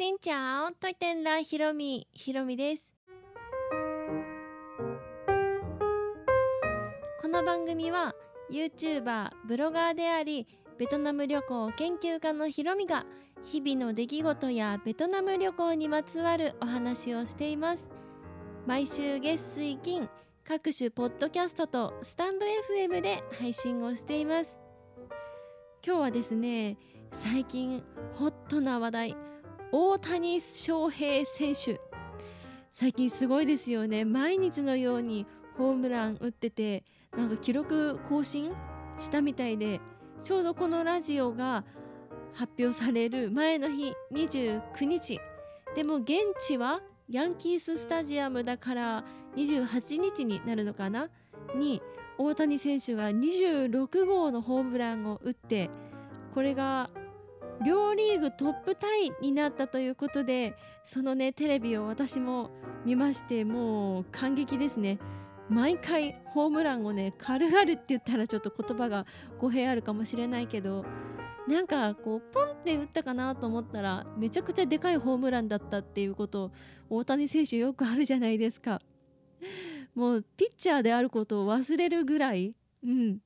[0.00, 2.94] しんちゃん、といてんらひろみ、ひろみです。
[7.20, 8.14] この番組は
[8.50, 10.46] YouTuber、ブロガーであり、
[10.78, 13.04] ベトナム旅行研究家のひろみが
[13.44, 17.90] 日々の出来事やベトナム旅行にまつわるお話をしています。
[18.66, 20.08] 毎週月水金、
[20.44, 24.62] 各種ポッドキャストとスタンド FM で配信をしています。
[25.86, 26.78] 今日はですね、
[27.12, 29.29] 最近ホットな話題、
[29.72, 31.80] 大谷翔平選手。
[32.72, 34.04] 最近すごいですよね。
[34.04, 36.84] 毎日のようにホームラン打ってて
[37.16, 38.52] なんか記録更新
[38.98, 39.80] したみたいで
[40.20, 41.64] ちょうどこのラジオが
[42.32, 45.20] 発表される前の日29日。
[45.74, 49.04] でも現地はヤンキーススタジアムだから
[49.36, 51.08] 28日になるのかな？
[51.54, 51.80] に
[52.18, 55.70] 大谷選手が26号のホームランを打って
[56.34, 56.90] これが
[57.64, 62.50] 両リーグトップタイになったということでそのねテレビを私も
[62.84, 64.98] 見ましてもう感激ですね。
[65.48, 69.04] 毎回ホームランをね軽々って言ったらちょっと言葉が
[69.38, 70.84] 語弊あるかもしれないけど
[71.48, 76.52] なんかこうポンって打ったかなと思ったらめちゃくちゃでかいホームランだったっていうこと
[76.88, 78.80] 大谷選手よくあるじゃないですか。
[79.96, 83.18] もうピッチャーであることを忘れるぐらいうん。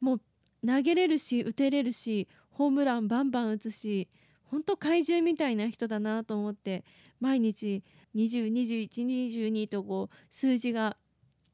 [0.00, 0.20] もう
[0.66, 2.26] 投げれるし打てれるし
[2.58, 4.08] ホームランバンバン打つし
[4.42, 6.84] 本当怪獣みたいな人だなと思って
[7.20, 7.84] 毎日
[8.16, 10.96] 202122とこう数字が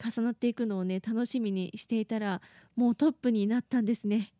[0.02, 2.40] 重なっていくのをね楽しみにしていたら
[2.74, 4.32] もうトップになったんですね。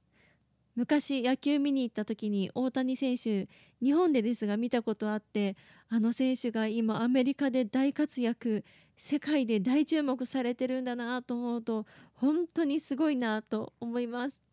[0.75, 3.47] 昔野球見に行った時に大谷選手
[3.83, 5.57] 日本でですが見たことあって
[5.91, 8.65] あの選手が今アメリカで大活躍
[8.97, 14.44] 世界で大注目されてるんだなと思うと本当にすごいなと思います。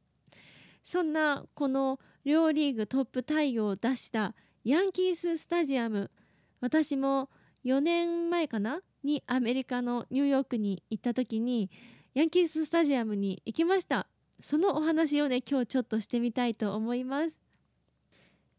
[0.84, 6.12] そんなこの両リーグトップタイを出したヤンキーススタジアム
[6.60, 7.30] 私も
[7.66, 8.82] 4年前かな？
[9.04, 11.72] にアメリカのニューヨークに行った時に
[12.14, 14.08] ヤンキーススタジアムに行きました。
[14.40, 17.42] そのお話をね今日ちょっとしてみたいと思います。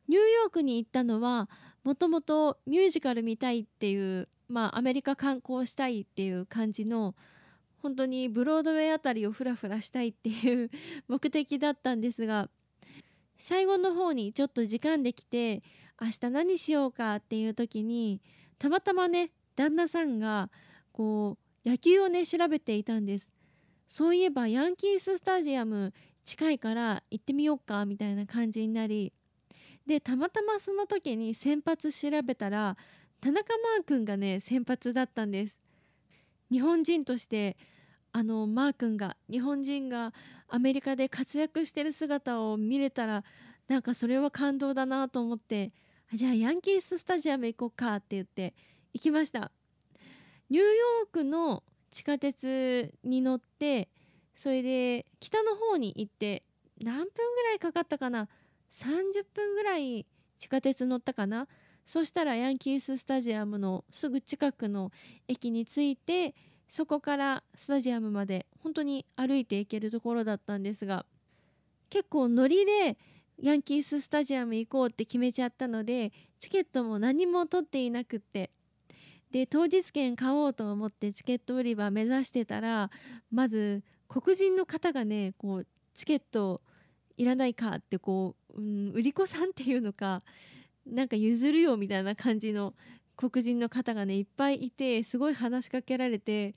[0.09, 1.49] ニューヨークに行ったのは
[1.85, 7.15] もともとミュージカル見たいっていうまあアメリカ観光したいっていう感じの
[7.83, 10.71] 本当にブロードウェイあたりをフラフラしたいっていう
[11.09, 12.49] 目的だったんですが
[13.37, 15.65] 最後の方にちょっと時間できて
[16.01, 18.21] 明日何しようかっていう時に
[18.59, 20.49] たまたまね旦那さんが
[20.93, 23.31] こう野球をね調べていたんです。
[23.89, 25.93] そういえばヤンキーススタジアム
[26.25, 29.13] 近いから行ってみようかみたいな感じになり
[29.87, 32.77] でたまたまその時に先発調べたら
[33.21, 35.61] 田中マー君がね先発だったんです。
[36.51, 37.57] 日本人として
[38.13, 40.13] あのマー君が日本人が
[40.49, 43.25] アメリカで活躍してる姿を見れたら
[43.69, 45.73] なんかそれは感動だなと思って
[46.13, 48.55] じゃあヤンキーススタジアム行こうかって言って
[48.93, 49.51] 行きました。
[50.51, 53.89] ニューヨークの地下鉄に乗って
[54.35, 56.43] それで北の方に行って
[56.79, 58.29] 何分ぐらいかかったかな
[58.73, 60.07] ？30分ぐらい
[60.39, 61.49] 地下鉄乗ったかな？
[61.87, 64.93] そしたらヤンキーススタジアムのすぐ近くの
[65.27, 66.35] 駅に着いて
[66.73, 71.05] そこからスタジアムまで本当に歩いて行けるところだったんですが
[71.91, 72.97] 結構ノリで
[73.43, 78.51] ヤンキーススタジアム行こうって決めちゃったのでチケットも何も取っていなくって。
[79.31, 82.91] で当日券買おうと思ってチケット売り場目指してたら
[83.31, 86.63] まず黒人の方がねこうチケット
[87.19, 90.21] いらないかってこう、うん、売り子さんっていうのか
[90.87, 92.73] なんか譲るよみたいな感じの
[93.17, 96.55] 黒人の方がねいっぱいいてすごい話しかけられて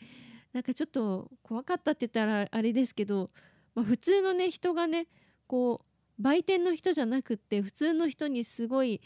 [0.54, 3.30] なんかちょっと怖かったって言ったらあれですけど、
[3.76, 5.08] まあ、普通のね人がね
[5.48, 9.02] こう売店の人じゃなくって普通の人にすごい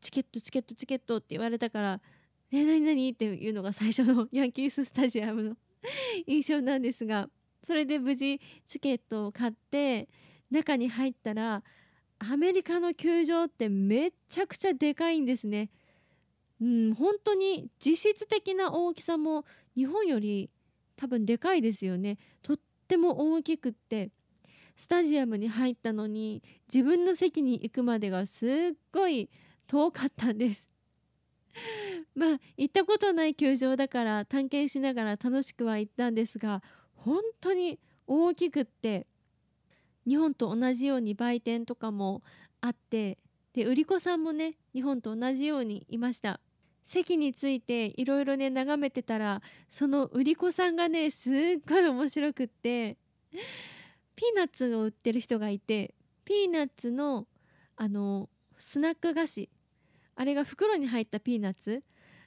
[0.00, 2.00] チケットチケットチケットって言われたから
[2.52, 5.56] 「ね何何?」っていうのが最初の ヤンキーススタジアムの
[6.26, 7.28] 印象なんですが
[7.64, 10.08] それで無事チケットを買って
[10.50, 11.64] 中に入ったら
[12.18, 15.70] アメリカの球場ってめちゃくちゃでかいんですね。
[16.60, 19.44] うん、本当に実質的な大きさも
[19.76, 20.50] 日本より
[20.96, 22.18] 多分でかいですよね。
[22.42, 22.56] とっ
[22.88, 24.10] ても大きくって
[24.76, 26.42] スタジアムに入ったのに
[26.72, 28.50] 自分の席に行くまでがすっ
[28.92, 29.30] ごい
[29.66, 30.66] 遠かったんです。
[32.14, 36.62] まあ行ったことない球場だから探検しながら楽しくは行ったんですが
[36.94, 39.06] 本当に大きくって
[40.06, 42.22] 日本と同じように売店とかも
[42.60, 43.18] あって
[43.52, 46.40] で売り子さんもね日本と同じようにいました
[46.84, 51.32] 席についていろいろね眺めてたらその売り子さんがねすっ
[51.66, 52.96] ごい面白くって
[54.16, 55.94] ピーナッツを売ってる人がいて
[56.24, 57.26] ピーナッツの
[57.76, 59.50] あのスナック菓子
[60.14, 61.82] あれが袋に入ったピーナッツ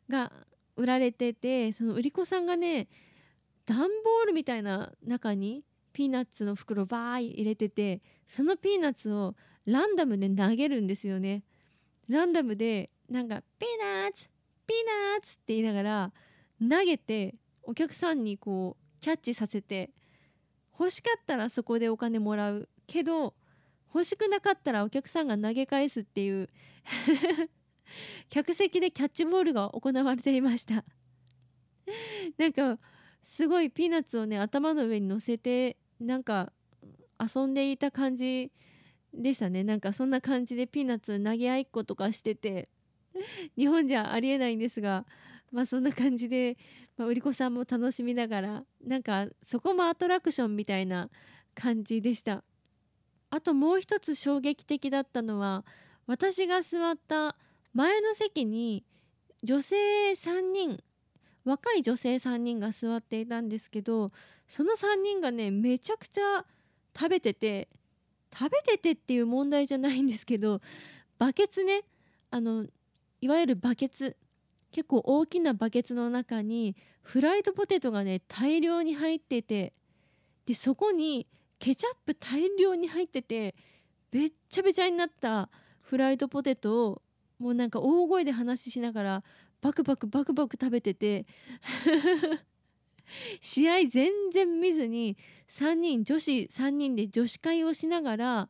[0.09, 0.31] が
[0.75, 2.87] 売られててその売り子さんがね
[3.65, 5.63] 段ボールみたいな中に
[5.93, 9.35] ピーナッツの袋バー入れててそのピーナッツを
[9.65, 11.43] ランダムで投げるんですよね。
[12.07, 14.29] ランダムでなんか「ピーナッツ
[14.65, 14.77] ピー
[15.13, 16.13] ナッツ」って言いながら
[16.59, 17.33] 投げて
[17.63, 19.91] お客さんにこうキャッチさせて
[20.79, 23.33] 欲しかったらそこでお金もらうけど
[23.93, 26.49] 欲しくなかったらお客さんが投げ返すっていう
[28.29, 30.83] 客席でキャッチボールが行われていました。
[32.37, 32.79] なんか
[33.23, 36.51] すごいピーナッツをね頭の上に乗せてなんか
[37.19, 38.51] 遊んでいた感じ
[39.21, 39.63] でしたね。
[39.63, 42.69] なんかそんな感じでピーナッツ投げ合いっことかしてて
[43.57, 45.05] 日本じゃありえないんですが
[45.51, 46.57] まあそんな感じで、
[46.97, 51.09] まあ、売り子さんも楽しみながらなんかそこもアトラクションみたいな
[51.55, 52.43] 感じでした。
[53.29, 55.65] あともう一つ衝撃的だったのは
[56.05, 57.35] 私が座った
[57.73, 58.85] 前の席に
[59.43, 59.75] 女性
[60.11, 60.81] 3人
[61.43, 64.11] 若い女性3人が座っていたんですけど
[64.47, 66.45] その3人がねめちゃくちゃ
[66.97, 67.69] 食べてて
[68.37, 70.61] 食べててっていう問題じゃないんですけど
[71.17, 71.81] バケツね。
[72.29, 72.67] あの
[73.21, 74.15] いわゆるバケツ。
[74.71, 79.71] 結構大きなバケツの中にフライドポテトがね大量に入ってて
[80.45, 81.25] でそこに
[81.57, 83.55] ケチャップ大量に入ってて
[84.11, 85.49] べっちゃべちゃになった
[85.81, 87.01] フライドポテトを
[87.39, 89.23] もうなんか大声で話ししながら
[89.61, 91.25] バクバクバクバク食べてて。
[93.41, 95.17] 試合全然見ずに
[95.49, 98.49] 3人女子3人で女子会をしながら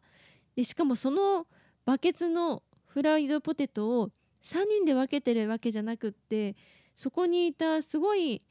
[0.56, 1.48] でしかもその
[1.86, 4.10] バケツのフライドポテトを
[4.44, 6.56] 3人で分けてるわけじゃなくって
[6.96, 8.42] そこにいたすごい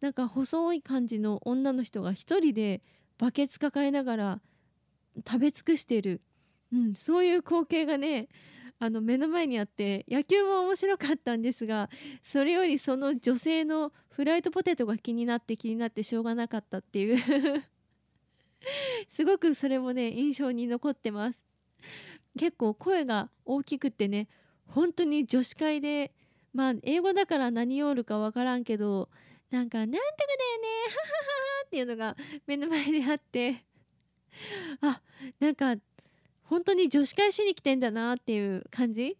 [0.00, 2.82] なんか細い感じの女の人が1人で
[3.18, 4.40] バケツ抱えながら
[5.26, 6.22] 食べ尽くしてる、
[6.72, 8.28] うん、そういう光景がね
[8.82, 11.90] あの目の前にあって野球も面白かったんですが
[12.24, 17.62] それよりその女性のフライドポテトが気になって気になってしょうがなかったっていう。
[19.08, 21.44] すごくそれもね印象に残ってます。
[22.38, 24.28] 結構声が大きくてね
[24.66, 26.12] 本当に女子会で
[26.54, 29.10] まあ英語だから何ヨールか分からんけど
[29.50, 31.22] なんか「なんとかだよねははは
[31.60, 32.16] は」っていうのが
[32.46, 33.66] 目の前にあって。
[34.80, 35.02] あ
[35.38, 35.76] なんか
[36.50, 39.16] 本当に女子会しに来てんだなっていう感じ？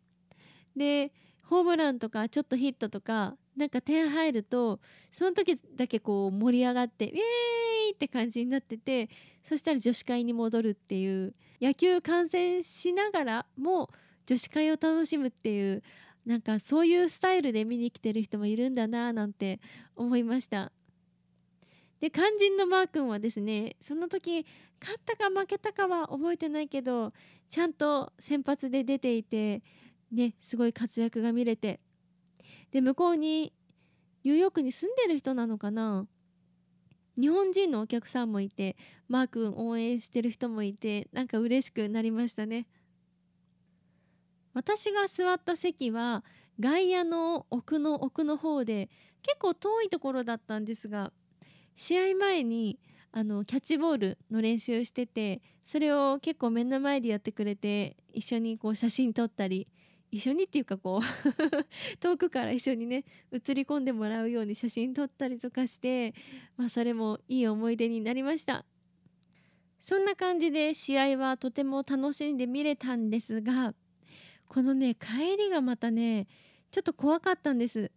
[0.76, 1.12] で
[1.44, 4.80] ホームランとかちょっとヒットとかなんか点入ると
[5.12, 9.08] その時だけこう盛り上がって「ウェーイ!」って感じになってて
[9.44, 13.90] そしたら女子会に戻るっていう野球観戦しながらも
[14.26, 15.82] 女子会を楽しむっていう
[16.26, 19.60] なんかそういうスタイルで見に来てる人もいるんだななんて
[19.94, 20.72] 思いました
[22.00, 24.46] で肝心のマー君はですねその時
[24.80, 27.12] 勝ったか負けたかは覚えてないけど
[27.48, 29.62] ちゃんと先発で出ていて
[30.10, 31.80] ねすごい活躍が見れて
[32.72, 33.52] で向こうに
[34.24, 36.06] ニューヨークに住んでる人なのかな
[37.20, 38.76] 日本人のお客さんもいて
[39.08, 42.66] マー君応援してる人もいてなんか嬉しくなりましたね。
[44.54, 46.24] 私が座った席は
[46.58, 48.88] 外野の奥の奥の方で
[49.22, 51.12] 結構遠いところだったんですが
[51.80, 52.78] 試合前に
[53.10, 59.66] あのキャッチボールの練習しててそれを結構目の前でやってくれて一緒にこう写真撮ったり
[60.10, 61.02] 一緒にっていうかこう
[61.98, 66.12] 遠くから一緒にね写り込んでもらうように写真撮ったりとかして、
[66.58, 68.66] まあ、それもいい思い出になりました。
[69.78, 73.74] そんな感じで試合はとても楽しんで見れたんですが
[74.48, 76.26] このね帰りがまたね
[76.70, 77.90] ちょっと怖かったんです。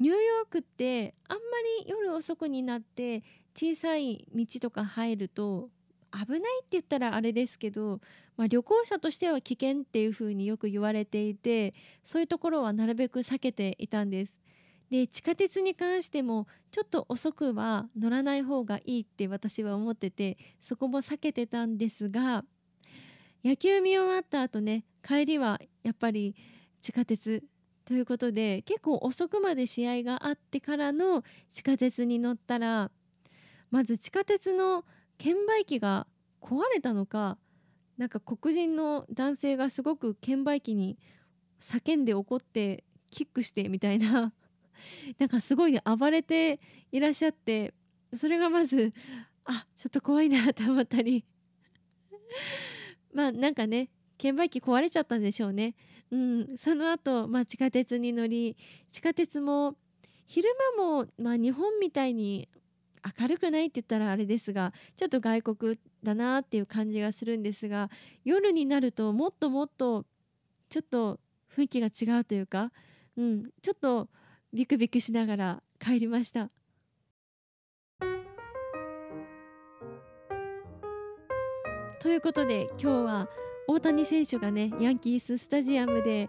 [0.00, 1.42] ニューヨークってあんま
[1.84, 3.22] り夜遅くになって
[3.54, 5.70] 小さい道とか入ると
[6.12, 8.00] 危ないって言ったらあれですけど、
[8.36, 14.40] まあ、旅行者としては危険っていうふうによく言われていてそういうところはなるべく避けていたんです。
[14.90, 22.44] で地下鉄に関してもちょっと遅くは乗らない方がいいって私は思っててそこも避けてたんですが
[23.44, 26.36] 野球見終わった後ね帰りはやっぱり
[26.80, 27.42] 地下鉄
[27.84, 32.90] ということで結構遅くまで試合があってからの地下鉄に乗ったら
[33.70, 34.84] まず地下鉄の
[35.18, 36.06] 券売機が
[36.40, 37.38] 壊れたのか
[37.98, 40.98] なんか黒人の男性がすごく券売機に
[41.60, 44.32] 叫んで怒ってキックしてみたいな
[45.18, 46.60] なんかすごい暴れて
[46.90, 47.74] いらっしゃって
[48.14, 48.92] それがまず
[49.44, 51.24] あちょっと怖いなと思ったり
[53.12, 55.74] まあなんかね券売機壊れちゃったんでしょうね。
[56.10, 58.56] うん、その後、まあ地下鉄に乗り
[58.90, 59.76] 地下鉄も
[60.26, 62.48] 昼間も、まあ、日本みたいに
[63.20, 67.90] 明るくないって言ったらあれですがちょっと外国だなっていう感じがするんですが
[68.24, 70.06] 夜になるともっともっと
[70.70, 71.20] ちょっと
[71.54, 72.72] 雰囲気が違うというか、
[73.16, 74.08] うん、ちょっと
[74.52, 76.50] ビクビクしながら帰りました。
[82.00, 83.28] ということで今日は
[83.66, 86.28] 大谷選手がねヤンキーススタジアムで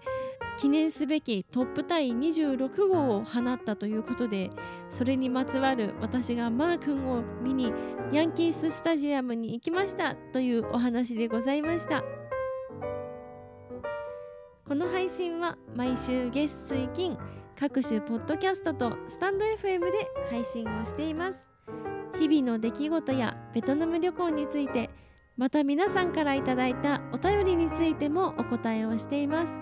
[0.58, 4.50] 記念すべきトップタイ26号を放ったということで
[4.90, 7.74] それにまつわる私がマー君を見に
[8.14, 12.04] ヤンキーススタジアムに行きましたというお話でございました。
[14.68, 17.18] この配信は毎週月水金
[17.56, 19.92] 各種ポッドキャストとスタンド FM で
[20.32, 21.52] 配信をしています。
[22.18, 24.90] 日々の出来事やベトナム旅行について
[25.38, 29.54] また皆さんからいただいたお便りについてもお答えをしています。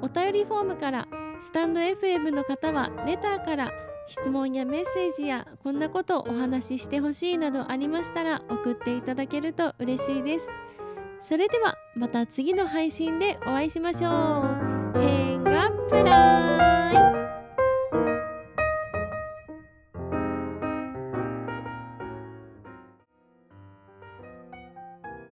[0.00, 1.06] お便りフォームから
[1.40, 3.72] スタンド FM の方はレターから
[4.08, 10.48] 質問やメッセージやこんなことをお話ししてほしいなどありましたら送っていただけると嬉しいです。
[11.20, 15.00] それではまた次の配信でお会いしましょう。
[15.00, 17.11] 変がプラ